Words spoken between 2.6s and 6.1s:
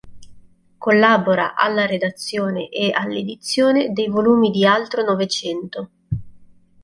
e all’edizione dei volumi di "Altro Novecento.